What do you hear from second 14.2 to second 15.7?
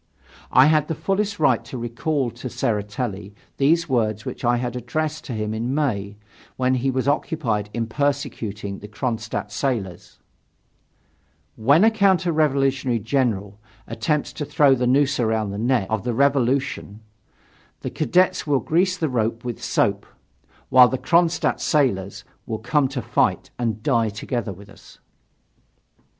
to throw the noose around the